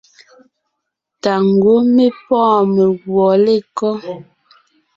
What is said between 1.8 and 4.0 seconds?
mé pɔ́ɔn meguɔ lekɔ́?